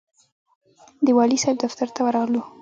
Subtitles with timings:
[1.05, 2.41] د والي صاحب دفتر ته ورغلو.